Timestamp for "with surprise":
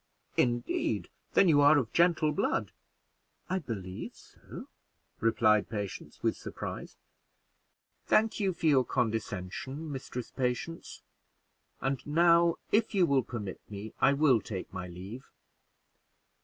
6.23-6.97